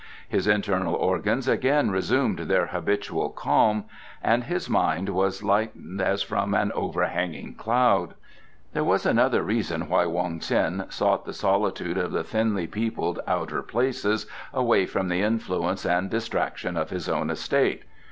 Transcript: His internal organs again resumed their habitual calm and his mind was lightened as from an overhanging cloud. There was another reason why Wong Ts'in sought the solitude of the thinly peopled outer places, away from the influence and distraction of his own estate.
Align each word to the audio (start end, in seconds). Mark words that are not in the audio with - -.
His 0.27 0.47
internal 0.47 0.95
organs 0.95 1.47
again 1.47 1.91
resumed 1.91 2.39
their 2.39 2.65
habitual 2.65 3.29
calm 3.29 3.83
and 4.23 4.45
his 4.45 4.67
mind 4.67 5.09
was 5.09 5.43
lightened 5.43 6.01
as 6.01 6.23
from 6.23 6.55
an 6.55 6.71
overhanging 6.71 7.53
cloud. 7.53 8.15
There 8.73 8.83
was 8.83 9.05
another 9.05 9.43
reason 9.43 9.87
why 9.87 10.07
Wong 10.07 10.39
Ts'in 10.41 10.87
sought 10.89 11.25
the 11.25 11.33
solitude 11.33 11.99
of 11.99 12.13
the 12.13 12.23
thinly 12.23 12.65
peopled 12.65 13.19
outer 13.27 13.61
places, 13.61 14.25
away 14.51 14.87
from 14.87 15.07
the 15.07 15.21
influence 15.21 15.85
and 15.85 16.09
distraction 16.09 16.75
of 16.77 16.89
his 16.89 17.07
own 17.07 17.29
estate. 17.29 17.83